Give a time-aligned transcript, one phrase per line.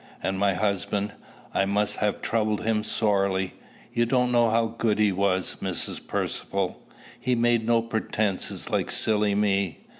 [0.23, 1.11] And my husband
[1.53, 3.53] I must have troubled him sorely.
[3.93, 6.01] You don't know how good he was, Mrs.
[6.07, 6.79] Percivale.
[7.19, 9.81] He made no pretences like silly me.